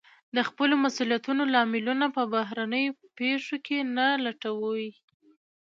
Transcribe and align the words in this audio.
د 0.35 0.37
خپلو 0.49 0.73
مسوليتونو 0.83 1.43
لاملونه 1.53 2.05
په 2.15 2.21
بهرنيو 2.33 2.97
پېښو 3.17 3.55
کې 3.65 3.77
نه 3.97 4.07
لټوي. 4.25 4.89